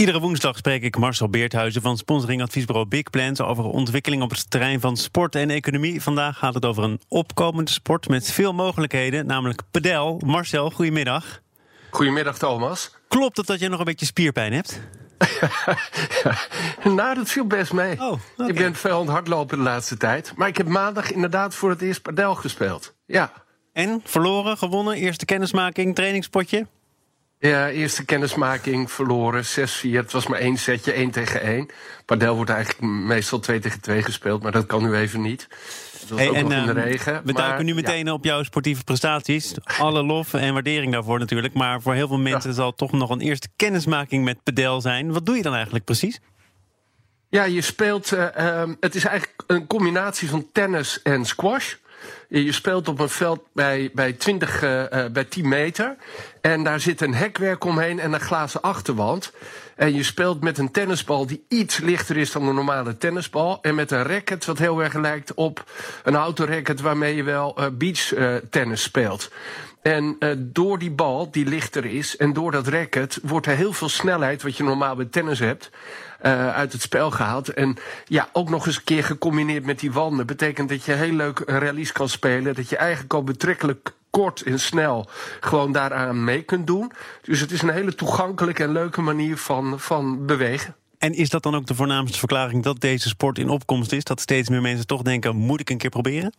Iedere 0.00 0.20
woensdag 0.20 0.56
spreek 0.56 0.82
ik 0.82 0.96
Marcel 0.98 1.28
Beerthuizen 1.28 1.82
van 1.82 1.96
sponsoringadviesbureau 1.96 2.88
Big 2.88 3.10
Plans 3.10 3.40
over 3.40 3.64
ontwikkeling 3.64 4.22
op 4.22 4.30
het 4.30 4.50
terrein 4.50 4.80
van 4.80 4.96
sport 4.96 5.34
en 5.34 5.50
economie. 5.50 6.02
Vandaag 6.02 6.38
gaat 6.38 6.54
het 6.54 6.64
over 6.64 6.82
een 6.82 7.00
opkomende 7.08 7.70
sport 7.70 8.08
met 8.08 8.30
veel 8.30 8.52
mogelijkheden, 8.52 9.26
namelijk 9.26 9.62
padel. 9.70 10.20
Marcel, 10.24 10.70
goedemiddag. 10.70 11.40
Goedemiddag 11.90 12.38
Thomas. 12.38 12.94
Klopt 13.08 13.36
het 13.36 13.46
dat 13.46 13.60
je 13.60 13.68
nog 13.68 13.78
een 13.78 13.84
beetje 13.84 14.06
spierpijn 14.06 14.52
hebt? 14.52 14.80
nou, 16.96 17.14
dat 17.14 17.28
viel 17.28 17.46
best 17.46 17.72
mee. 17.72 18.00
Oh, 18.00 18.20
Ik 18.46 18.54
ben 18.54 18.74
veel 18.74 18.92
aan 18.92 19.00
het 19.00 19.10
hardlopen 19.10 19.58
de 19.58 19.64
laatste 19.64 19.96
tijd. 19.96 20.32
Maar 20.36 20.48
ik 20.48 20.56
heb 20.56 20.68
maandag 20.68 21.12
inderdaad 21.12 21.54
voor 21.54 21.70
het 21.70 21.82
eerst 21.82 22.02
padel 22.02 22.34
gespeeld. 22.34 22.94
Ja. 23.06 23.32
En? 23.72 24.00
Verloren, 24.04 24.58
gewonnen, 24.58 24.94
eerste 24.94 25.24
kennismaking, 25.24 25.94
trainingspotje? 25.94 26.66
Ja, 27.42 27.68
eerste 27.68 28.04
kennismaking 28.04 28.92
verloren, 28.92 29.44
6-4. 29.44 29.48
Het 29.90 30.12
was 30.12 30.26
maar 30.26 30.38
één 30.38 30.56
setje, 30.56 30.92
1 30.92 31.10
tegen 31.10 31.40
1. 31.40 31.68
Padel 32.04 32.34
wordt 32.36 32.50
eigenlijk 32.50 32.92
meestal 32.92 33.38
2 33.38 33.58
tegen 33.58 33.80
2 33.80 34.02
gespeeld, 34.02 34.42
maar 34.42 34.52
dat 34.52 34.66
kan 34.66 34.82
nu 34.82 34.94
even 34.94 35.20
niet. 35.20 35.46
Dat 36.00 36.08
was 36.08 36.28
ook 36.28 36.34
en, 36.34 36.42
nog 36.42 36.52
in 36.52 36.66
de 36.66 36.72
ehm, 36.72 36.80
regen. 36.80 37.20
We 37.24 37.32
duiken 37.32 37.64
nu 37.64 37.74
meteen 37.74 38.10
op 38.10 38.24
jouw 38.24 38.42
sportieve 38.42 38.84
prestaties. 38.84 39.54
Alle 39.78 40.02
lof 40.02 40.34
en 40.34 40.52
waardering 40.52 40.92
daarvoor 40.92 41.18
natuurlijk. 41.18 41.54
Maar 41.54 41.82
voor 41.82 41.94
heel 41.94 42.08
veel 42.08 42.18
mensen 42.18 42.54
zal 42.54 42.66
het 42.66 42.76
toch 42.76 42.92
nog 42.92 43.10
een 43.10 43.20
eerste 43.20 43.48
kennismaking 43.56 44.24
met 44.24 44.42
padel 44.42 44.80
zijn. 44.80 45.12
Wat 45.12 45.26
doe 45.26 45.36
je 45.36 45.42
dan 45.42 45.54
eigenlijk 45.54 45.84
precies? 45.84 46.20
Ja, 47.28 47.44
je 47.44 47.60
speelt. 47.60 48.12
Uh, 48.12 48.26
uh, 48.38 48.62
het 48.80 48.94
is 48.94 49.04
eigenlijk 49.04 49.42
een 49.46 49.66
combinatie 49.66 50.28
van 50.28 50.48
tennis 50.52 51.02
en 51.02 51.24
squash. 51.24 51.74
Je 52.28 52.52
speelt 52.52 52.88
op 52.88 52.98
een 52.98 53.08
veld 53.08 53.40
bij, 53.52 53.90
bij, 53.94 54.12
20, 54.12 54.62
uh, 54.62 54.84
bij 55.12 55.24
10 55.24 55.48
meter. 55.48 55.96
En 56.40 56.64
daar 56.64 56.80
zit 56.80 57.00
een 57.00 57.14
hekwerk 57.14 57.64
omheen 57.64 58.00
en 58.00 58.12
een 58.12 58.20
glazen 58.20 58.60
achterwand. 58.60 59.32
En 59.76 59.94
je 59.94 60.02
speelt 60.02 60.42
met 60.42 60.58
een 60.58 60.70
tennisbal 60.70 61.26
die 61.26 61.44
iets 61.48 61.78
lichter 61.78 62.16
is 62.16 62.32
dan 62.32 62.48
een 62.48 62.54
normale 62.54 62.96
tennisbal. 62.96 63.58
En 63.62 63.74
met 63.74 63.90
een 63.90 64.02
racket 64.02 64.44
wat 64.44 64.58
heel 64.58 64.82
erg 64.82 64.94
lijkt 64.94 65.34
op 65.34 65.64
een 66.04 66.16
autoracket 66.16 66.80
waarmee 66.80 67.16
je 67.16 67.22
wel 67.22 67.56
uh, 67.58 67.66
beach 67.72 68.14
uh, 68.14 68.34
tennis 68.50 68.82
speelt. 68.82 69.30
En 69.82 70.16
uh, 70.18 70.30
door 70.38 70.78
die 70.78 70.90
bal, 70.90 71.30
die 71.30 71.46
lichter 71.46 71.84
is, 71.84 72.16
en 72.16 72.32
door 72.32 72.50
dat 72.50 72.66
racket, 72.66 73.18
wordt 73.22 73.46
er 73.46 73.56
heel 73.56 73.72
veel 73.72 73.88
snelheid, 73.88 74.42
wat 74.42 74.56
je 74.56 74.64
normaal 74.64 74.96
bij 74.96 75.04
tennis 75.04 75.38
hebt, 75.38 75.70
uh, 76.22 76.54
uit 76.54 76.72
het 76.72 76.82
spel 76.82 77.10
gehaald. 77.10 77.48
En 77.48 77.76
ja, 78.04 78.28
ook 78.32 78.50
nog 78.50 78.66
eens 78.66 78.76
een 78.76 78.84
keer 78.84 79.04
gecombineerd 79.04 79.64
met 79.64 79.78
die 79.78 79.92
wanden. 79.92 80.26
Betekent 80.26 80.68
dat 80.68 80.84
je 80.84 80.92
heel 80.92 81.12
leuk 81.12 81.42
rallies 81.46 81.92
kan 81.92 82.08
spelen. 82.08 82.54
Dat 82.54 82.68
je 82.68 82.76
eigenlijk 82.76 83.14
al 83.14 83.24
betrekkelijk 83.24 83.94
kort 84.10 84.42
en 84.42 84.60
snel 84.60 85.08
gewoon 85.40 85.72
daaraan 85.72 86.24
mee 86.24 86.42
kunt 86.42 86.66
doen. 86.66 86.92
Dus 87.22 87.40
het 87.40 87.50
is 87.50 87.62
een 87.62 87.70
hele 87.70 87.94
toegankelijke 87.94 88.62
en 88.62 88.72
leuke 88.72 89.00
manier 89.00 89.36
van, 89.36 89.80
van 89.80 90.26
bewegen. 90.26 90.74
En 90.98 91.12
is 91.12 91.28
dat 91.28 91.42
dan 91.42 91.54
ook 91.54 91.66
de 91.66 91.74
voornaamste 91.74 92.18
verklaring 92.18 92.62
dat 92.62 92.80
deze 92.80 93.08
sport 93.08 93.38
in 93.38 93.48
opkomst 93.48 93.92
is? 93.92 94.04
Dat 94.04 94.20
steeds 94.20 94.48
meer 94.48 94.60
mensen 94.60 94.86
toch 94.86 95.02
denken: 95.02 95.36
moet 95.36 95.60
ik 95.60 95.70
een 95.70 95.78
keer 95.78 95.90
proberen? 95.90 96.32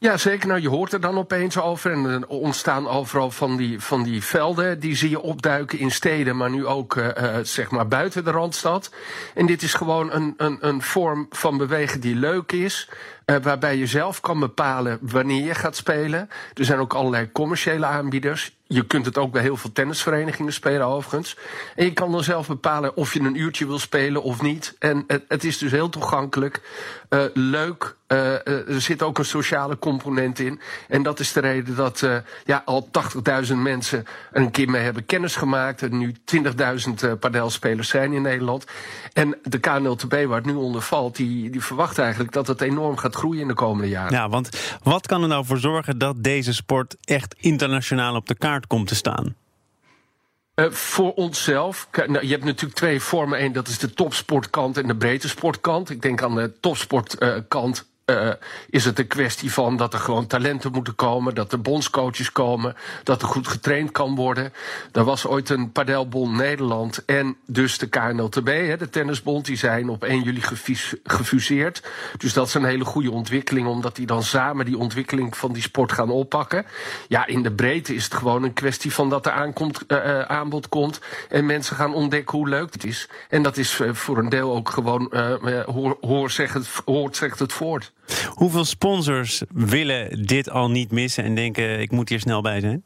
Ja, 0.00 0.16
zeker. 0.16 0.48
Nou, 0.48 0.60
je 0.60 0.68
hoort 0.68 0.92
er 0.92 1.00
dan 1.00 1.18
opeens 1.18 1.58
over. 1.58 1.92
En 1.92 2.04
er 2.04 2.26
ontstaan 2.26 2.88
overal 2.88 3.30
van 3.30 3.56
die, 3.56 3.80
van 3.80 4.02
die 4.02 4.24
velden. 4.24 4.80
Die 4.80 4.96
zie 4.96 5.10
je 5.10 5.20
opduiken 5.20 5.78
in 5.78 5.90
steden, 5.90 6.36
maar 6.36 6.50
nu 6.50 6.66
ook 6.66 6.94
uh, 6.94 7.36
zeg 7.42 7.70
maar 7.70 7.88
buiten 7.88 8.24
de 8.24 8.30
randstad. 8.30 8.90
En 9.34 9.46
dit 9.46 9.62
is 9.62 9.74
gewoon 9.74 10.12
een, 10.12 10.34
een, 10.36 10.58
een 10.60 10.82
vorm 10.82 11.26
van 11.30 11.56
bewegen 11.56 12.00
die 12.00 12.14
leuk 12.14 12.52
is. 12.52 12.88
Waarbij 13.24 13.76
je 13.76 13.86
zelf 13.86 14.20
kan 14.20 14.40
bepalen 14.40 14.98
wanneer 15.00 15.44
je 15.44 15.54
gaat 15.54 15.76
spelen. 15.76 16.28
Er 16.54 16.64
zijn 16.64 16.78
ook 16.78 16.94
allerlei 16.94 17.32
commerciële 17.32 17.86
aanbieders. 17.86 18.59
Je 18.72 18.86
kunt 18.86 19.06
het 19.06 19.18
ook 19.18 19.32
bij 19.32 19.42
heel 19.42 19.56
veel 19.56 19.72
tennisverenigingen 19.72 20.52
spelen, 20.52 20.86
overigens. 20.86 21.36
En 21.76 21.84
je 21.84 21.92
kan 21.92 22.12
dan 22.12 22.24
zelf 22.24 22.46
bepalen 22.46 22.96
of 22.96 23.14
je 23.14 23.20
een 23.20 23.40
uurtje 23.40 23.66
wil 23.66 23.78
spelen 23.78 24.22
of 24.22 24.42
niet. 24.42 24.76
En 24.78 25.04
het, 25.06 25.24
het 25.28 25.44
is 25.44 25.58
dus 25.58 25.70
heel 25.70 25.88
toegankelijk, 25.88 26.60
uh, 27.10 27.22
leuk. 27.34 27.98
Uh, 28.08 28.48
er 28.48 28.80
zit 28.80 29.02
ook 29.02 29.18
een 29.18 29.24
sociale 29.24 29.78
component 29.78 30.38
in. 30.38 30.60
En 30.88 31.02
dat 31.02 31.20
is 31.20 31.32
de 31.32 31.40
reden 31.40 31.76
dat 31.76 32.06
ja, 32.44 32.62
al 32.64 32.88
80.000 33.46 33.54
mensen 33.54 34.04
een 34.32 34.50
keer 34.50 34.70
mee 34.70 34.82
hebben 34.82 35.06
kennis 35.06 35.36
gemaakt. 35.36 35.80
Er 35.80 35.92
nu 35.92 36.14
20.000 36.34 37.18
padelspelers 37.20 37.88
zijn 37.88 38.12
in 38.12 38.22
Nederland. 38.22 38.64
En 39.12 39.38
de 39.42 39.58
KNLTB, 39.58 40.24
waar 40.26 40.36
het 40.36 40.46
nu 40.46 40.54
onder 40.54 40.82
valt, 40.82 41.16
die, 41.16 41.50
die 41.50 41.64
verwacht 41.64 41.98
eigenlijk 41.98 42.32
dat 42.32 42.46
het 42.46 42.60
enorm 42.60 42.96
gaat 42.96 43.14
groeien 43.14 43.40
in 43.40 43.48
de 43.48 43.54
komende 43.54 43.88
jaren. 43.88 44.12
Ja, 44.12 44.28
want 44.28 44.78
wat 44.82 45.06
kan 45.06 45.22
er 45.22 45.28
nou 45.28 45.44
voor 45.44 45.58
zorgen 45.58 45.98
dat 45.98 46.22
deze 46.22 46.54
sport 46.54 46.96
echt 47.04 47.34
internationaal 47.38 48.14
op 48.14 48.26
de 48.26 48.34
kaart 48.34 48.59
komt 48.66 48.88
te 48.88 48.94
staan? 48.94 49.34
Uh, 50.54 50.70
voor 50.70 51.12
onszelf. 51.12 51.88
Nou, 52.06 52.24
je 52.24 52.30
hebt 52.30 52.44
natuurlijk 52.44 52.78
twee 52.78 53.00
vormen. 53.00 53.42
Eén, 53.42 53.52
dat 53.52 53.68
is 53.68 53.78
de 53.78 53.94
topsportkant 53.94 54.76
en 54.76 54.86
de 54.86 54.96
breedte 54.96 55.28
sportkant. 55.28 55.90
Ik 55.90 56.02
denk 56.02 56.22
aan 56.22 56.34
de 56.34 56.52
topsportkant 56.60 57.89
uh, 58.10 58.32
is 58.70 58.84
het 58.84 58.98
een 58.98 59.06
kwestie 59.06 59.52
van 59.52 59.76
dat 59.76 59.92
er 59.94 60.00
gewoon 60.00 60.26
talenten 60.26 60.72
moeten 60.72 60.94
komen, 60.94 61.34
dat 61.34 61.52
er 61.52 61.60
bondscoaches 61.60 62.32
komen, 62.32 62.76
dat 63.02 63.22
er 63.22 63.28
goed 63.28 63.48
getraind 63.48 63.90
kan 63.90 64.14
worden. 64.14 64.52
Er 64.92 65.04
was 65.04 65.26
ooit 65.26 65.48
een 65.48 65.72
padelbond 65.72 66.36
Nederland 66.36 67.04
en 67.04 67.36
dus 67.46 67.78
de 67.78 67.88
KNLTB, 67.88 68.46
hè, 68.46 68.76
de 68.76 68.90
tennisbond, 68.90 69.44
die 69.44 69.56
zijn 69.56 69.88
op 69.88 70.04
1 70.04 70.22
juli 70.22 70.40
gefuseerd. 71.04 71.82
Dus 72.16 72.32
dat 72.32 72.46
is 72.46 72.54
een 72.54 72.64
hele 72.64 72.84
goede 72.84 73.10
ontwikkeling, 73.10 73.66
omdat 73.66 73.96
die 73.96 74.06
dan 74.06 74.22
samen 74.22 74.64
die 74.64 74.78
ontwikkeling 74.78 75.36
van 75.36 75.52
die 75.52 75.62
sport 75.62 75.92
gaan 75.92 76.10
oppakken. 76.10 76.66
Ja, 77.08 77.26
in 77.26 77.42
de 77.42 77.52
breedte 77.52 77.94
is 77.94 78.04
het 78.04 78.14
gewoon 78.14 78.42
een 78.42 78.52
kwestie 78.52 78.92
van 78.92 79.10
dat 79.10 79.26
er 79.26 79.32
aankomt, 79.32 79.84
uh, 79.88 80.20
aanbod 80.20 80.68
komt 80.68 81.00
en 81.28 81.46
mensen 81.46 81.76
gaan 81.76 81.94
ontdekken 81.94 82.38
hoe 82.38 82.48
leuk 82.48 82.72
het 82.72 82.84
is. 82.84 83.08
En 83.28 83.42
dat 83.42 83.56
is 83.56 83.82
voor 83.92 84.18
een 84.18 84.28
deel 84.28 84.54
ook 84.54 84.70
gewoon, 84.70 85.12
hoor, 85.66 85.96
hoor, 86.00 86.32
het, 86.36 86.68
hoort 86.84 87.16
zegt 87.16 87.38
het 87.38 87.52
voort. 87.52 87.92
Hoeveel 88.34 88.64
sponsors 88.64 89.42
willen 89.54 90.26
dit 90.26 90.50
al 90.50 90.70
niet 90.70 90.90
missen 90.90 91.24
en 91.24 91.34
denken: 91.34 91.80
ik 91.80 91.90
moet 91.90 92.08
hier 92.08 92.20
snel 92.20 92.42
bij 92.42 92.60
zijn? 92.60 92.84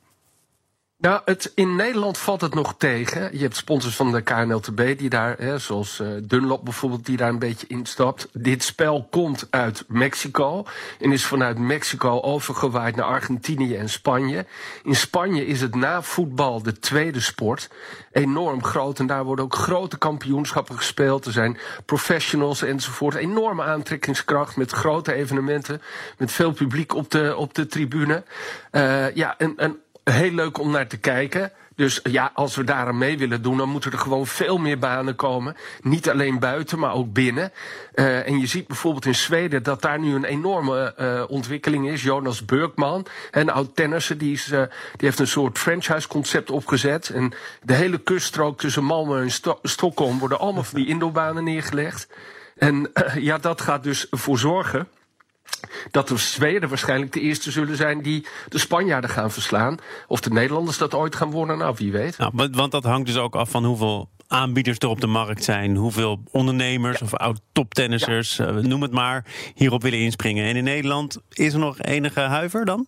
Nou, 1.04 1.20
het, 1.25 1.53
in 1.54 1.76
Nederland 1.76 2.19
valt 2.19 2.41
het 2.41 2.54
nog 2.54 2.75
tegen. 2.78 3.28
Je 3.32 3.42
hebt 3.42 3.56
sponsors 3.56 3.97
van 3.97 4.12
de 4.12 4.20
KNLTB 4.20 4.98
die 4.98 5.09
daar, 5.09 5.37
hè, 5.38 5.59
zoals 5.59 6.00
uh, 6.00 6.09
Dunlop 6.22 6.65
bijvoorbeeld, 6.65 7.06
die 7.06 7.16
daar 7.16 7.28
een 7.28 7.38
beetje 7.38 7.66
instapt. 7.66 8.28
Dit 8.32 8.62
spel 8.62 9.06
komt 9.10 9.47
uit 9.50 9.84
Mexico 9.88 10.65
en 11.00 11.12
is 11.12 11.25
vanuit 11.25 11.59
Mexico 11.59 12.20
overgewaaid 12.20 12.97
naar 12.97 13.04
Argentinië 13.04 13.76
en 13.76 13.88
Spanje. 13.88 14.47
In 14.82 14.97
Spanje 14.97 15.47
is 15.47 15.60
het 15.60 15.75
na 15.75 16.03
voetbal 16.03 16.62
de 16.62 16.78
tweede 16.78 17.21
sport. 17.21 17.69
Enorm 18.12 18.65
groot 18.65 18.98
en 18.98 19.06
daar 19.06 19.25
worden 19.25 19.44
ook 19.44 19.54
grote 19.54 19.98
kampioenschappen 19.98 20.76
gespeeld. 20.76 21.26
Er 21.26 21.32
zijn 21.32 21.59
professionals 21.84 22.62
enzovoort. 22.62 23.15
Enorme 23.15 23.62
aantrekkingskracht 23.62 24.56
met 24.56 24.71
grote 24.71 25.12
evenementen, 25.12 25.82
met 26.19 26.32
veel 26.32 26.53
publiek 26.53 26.94
op 26.94 27.10
de, 27.10 27.36
op 27.36 27.54
de 27.54 27.66
tribune. 27.66 28.22
Uh, 28.72 29.15
ja, 29.15 29.38
en, 29.38 29.53
en 29.56 29.78
heel 30.04 30.31
leuk 30.31 30.59
om 30.59 30.70
naar 30.70 30.87
te 30.87 30.97
kijken. 30.97 31.53
Dus 31.76 32.00
ja, 32.03 32.31
als 32.34 32.56
we 32.56 32.65
daar 32.65 32.87
aan 32.87 32.98
mee 32.98 33.19
willen 33.19 33.42
doen, 33.42 33.56
dan 33.56 33.69
moeten 33.69 33.92
er 33.92 33.98
gewoon 33.98 34.26
veel 34.26 34.59
meer 34.59 34.78
banen 34.78 35.16
komen. 35.16 35.56
Niet 35.82 36.10
alleen 36.10 36.38
buiten, 36.38 36.78
maar 36.78 36.94
ook 36.94 37.12
binnen. 37.12 37.53
Uh, 37.94 38.26
en 38.26 38.41
je 38.41 38.47
ziet 38.47 38.66
bijvoorbeeld 38.66 39.06
in 39.06 39.15
Zweden 39.15 39.62
dat 39.62 39.82
daar 39.82 39.98
nu 39.98 40.15
een 40.15 40.25
enorme 40.25 40.94
uh, 40.98 41.22
ontwikkeling 41.28 41.88
is. 41.88 42.03
Jonas 42.03 42.44
Burkman, 42.44 43.06
een 43.31 43.51
oud 43.51 43.77
tennisser, 43.77 44.18
die, 44.18 44.33
is, 44.33 44.53
uh, 44.53 44.59
die 44.68 44.68
heeft 44.97 45.18
een 45.18 45.27
soort 45.27 45.59
franchise-concept 45.59 46.50
opgezet. 46.50 47.09
En 47.09 47.33
de 47.62 47.74
hele 47.74 47.98
kuststrook 47.98 48.59
tussen 48.59 48.84
Malmö 48.84 49.22
en 49.22 49.30
Sto 49.30 49.59
Stockholm 49.62 50.18
worden 50.18 50.39
allemaal 50.39 50.62
van 50.62 50.78
die 50.78 50.89
indoorbanen 50.89 51.45
neergelegd. 51.45 52.09
En 52.57 52.92
ja, 53.18 53.39
dat 53.39 53.60
gaat 53.60 53.83
dus 53.83 54.07
voor 54.10 54.39
zorgen 54.39 54.89
dat 55.91 56.09
de 56.09 56.16
Zweden 56.16 56.69
waarschijnlijk 56.69 57.13
de 57.13 57.21
eerste 57.21 57.51
zullen 57.51 57.77
zijn 57.77 58.03
die 58.03 58.27
de 58.49 58.59
Spanjaarden 58.59 59.11
gaan 59.11 59.31
verslaan. 59.31 59.77
Of 60.07 60.21
de 60.21 60.31
Nederlanders 60.31 60.78
dat 60.78 60.95
ooit 60.95 61.16
gaan 61.16 61.31
worden, 61.31 61.59
nou 61.59 61.75
wie 61.78 61.93
weet. 61.93 62.19
Nou, 62.19 62.49
want 62.53 62.72
dat 62.72 62.84
hangt 62.84 63.07
dus 63.07 63.16
ook 63.16 63.37
af 63.37 63.51
van 63.51 63.65
hoeveel 63.65 64.09
aanbieders 64.27 64.78
er 64.78 64.89
op 64.89 65.01
de 65.01 65.07
markt 65.07 65.45
zijn. 65.45 65.77
Hoeveel 65.77 66.21
ondernemers 66.31 67.03
of 67.03 67.15
oud-toptennissers, 67.15 68.37
ja. 68.37 68.51
noem 68.51 68.83
het 68.83 68.93
maar, 68.93 69.25
hierop 69.55 69.83
willen 69.83 69.99
inspringen. 69.99 70.45
En 70.45 70.57
in 70.57 70.65
Nederland 70.65 71.19
is 71.33 71.53
er 71.53 71.59
nog 71.59 71.78
enige 71.78 72.21
huiver 72.21 72.65
dan? 72.65 72.87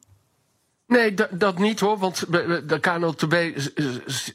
Nee, 0.86 1.14
dat 1.30 1.58
niet 1.58 1.80
hoor, 1.80 1.98
want 1.98 2.24
de 2.68 2.78
KNLTB 2.80 3.34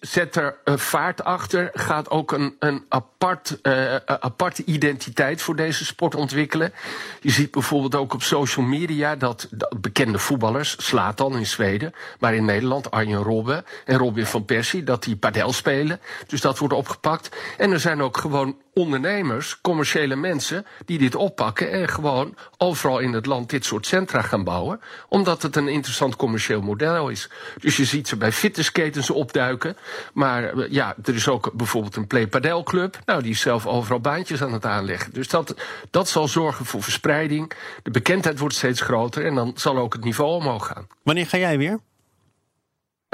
zet 0.02 0.36
er 0.36 0.58
vaart 0.66 1.24
achter. 1.24 1.70
Gaat 1.74 2.10
ook 2.10 2.32
een, 2.32 2.56
een 2.60 2.86
apart, 2.90 3.60
uh, 3.64 3.96
aparte 3.96 4.64
identiteit 4.66 5.42
voor 5.42 5.56
deze 5.56 5.86
sport 5.86 6.16
ontwikkelen. 6.16 6.74
Je 7.22 7.32
ziet 7.32 7.52
bijvoorbeeld 7.52 7.96
ook 7.96 8.14
op 8.14 8.24
social 8.24 8.66
media 8.66 9.16
dat, 9.16 9.50
bekende 9.80 10.20
voetballers, 10.20 10.76
slaat 10.86 11.18
dan 11.18 11.38
in 11.38 11.46
Zweden, 11.46 11.94
maar 12.20 12.36
in 12.36 12.46
Nederland 12.46 12.92
Arjen 12.92 13.24
Robben 13.24 13.66
en 13.86 13.98
Robin 13.98 14.26
van 14.26 14.46
Persie, 14.46 14.84
dat 14.84 15.04
die 15.04 15.16
padel 15.16 15.54
spelen. 15.54 16.00
Dus 16.28 16.42
dat 16.42 16.58
wordt 16.58 16.74
opgepakt. 16.74 17.30
En 17.58 17.72
er 17.72 17.80
zijn 17.80 18.02
ook 18.02 18.18
gewoon 18.18 18.56
ondernemers, 18.74 19.62
commerciële 19.62 20.16
mensen, 20.16 20.66
die 20.86 20.98
dit 20.98 21.16
oppakken 21.16 21.72
en 21.72 21.88
gewoon 21.88 22.36
overal 22.58 23.00
in 23.00 23.14
het 23.14 23.26
land 23.26 23.50
dit 23.50 23.66
soort 23.66 23.86
centra 23.86 24.22
gaan 24.22 24.44
bouwen, 24.44 24.82
omdat 25.10 25.42
het 25.42 25.56
een 25.56 25.68
interessant 25.68 26.16
commercieel 26.16 26.62
model 26.62 27.10
is. 27.10 27.30
Dus 27.58 27.78
je 27.78 27.86
ziet 27.86 28.08
ze 28.08 28.16
bij 28.16 28.32
fitnessketens 28.32 29.10
opduiken, 29.10 29.78
maar 30.14 30.44
eh, 30.44 30.72
ja, 30.72 30.96
er 31.04 31.16
is 31.16 31.28
ook 31.28 31.52
bijvoorbeeld 31.54 31.96
een 31.96 32.08
Play 32.08 32.28
Padel 32.28 32.64
Club, 32.64 33.00
nou 33.06 33.22
die 33.22 33.32
is 33.32 33.40
zelf 33.40 33.68
overal 33.68 34.00
baantjes 34.00 34.42
aan 34.42 34.54
het 34.54 34.66
aanleggen. 34.66 35.14
Dus 35.14 35.28
dat, 35.28 35.56
dat 35.90 36.10
zal 36.10 36.28
zorgen 36.28 36.66
voor 36.66 36.84
verspreiding. 36.84 37.52
De 37.84 37.92
bekendheid 37.92 38.40
wordt 38.40 38.56
steeds 38.56 38.82
groter 38.82 39.26
en 39.26 39.36
dan 39.36 39.52
zal 39.56 39.78
ook 39.78 39.94
het 39.94 40.04
niveau 40.04 40.32
omhoog 40.32 40.68
gaan. 40.68 40.88
Wanneer 41.04 41.28
ga 41.28 41.38
jij 41.38 41.58
weer? 41.58 41.80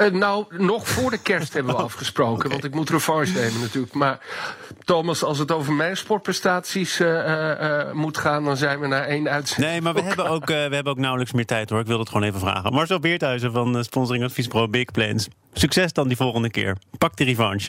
Uh, 0.02 0.10
nou, 0.10 0.44
nog 0.58 0.88
voor 0.88 1.10
de 1.10 1.18
kerst 1.18 1.52
hebben 1.52 1.76
we 1.76 1.82
afgesproken. 1.90 2.50
Want 2.50 2.64
ik 2.64 2.74
moet 2.74 2.90
revanche 2.90 3.32
nemen 3.32 3.60
natuurlijk. 3.60 3.94
Maar 3.94 4.18
Thomas, 4.84 5.22
als 5.22 5.38
het 5.38 5.52
over 5.52 5.72
mijn 5.72 5.96
sportprestaties 5.96 7.00
uh, 7.00 7.08
uh, 7.08 7.92
moet 7.92 8.18
gaan... 8.18 8.44
dan 8.44 8.56
zijn 8.56 8.80
we 8.80 8.86
naar 8.86 9.04
één 9.04 9.28
uitzending. 9.28 9.70
Nee, 9.70 9.80
maar 9.80 9.94
we 9.94 10.02
hebben, 10.02 10.28
ook, 10.28 10.46
we 10.46 10.52
hebben 10.52 10.86
ook 10.86 10.98
nauwelijks 10.98 11.32
meer 11.32 11.46
tijd 11.46 11.70
hoor. 11.70 11.80
Ik 11.80 11.86
wil 11.86 11.98
het 11.98 12.08
gewoon 12.08 12.22
even 12.22 12.40
vragen. 12.40 12.72
Marcel 12.72 13.00
Beerthuizen 13.00 13.52
van 13.52 13.84
Sponsoring 13.84 14.24
Adviesbureau 14.24 14.70
Big 14.70 14.90
Plans. 14.90 15.28
Succes 15.52 15.92
dan 15.92 16.08
die 16.08 16.16
volgende 16.16 16.50
keer. 16.50 16.76
Pak 16.98 17.16
de 17.16 17.24
revanche. 17.24 17.68